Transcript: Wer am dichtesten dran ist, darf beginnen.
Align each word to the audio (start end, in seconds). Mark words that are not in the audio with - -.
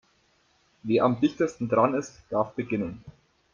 Wer 0.81 1.03
am 1.05 1.21
dichtesten 1.21 1.69
dran 1.69 1.93
ist, 1.93 2.23
darf 2.31 2.53
beginnen. 2.55 3.05